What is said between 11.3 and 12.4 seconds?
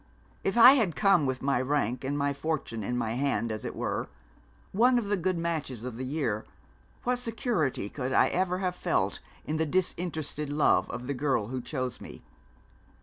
who chose me?